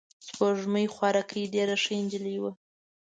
سپوږمۍ 0.27 0.85
خوارکۍ 0.93 1.43
ډېره 1.53 1.75
ښه 1.83 1.95
نجلۍ 2.03 2.37
وه. 2.43 2.51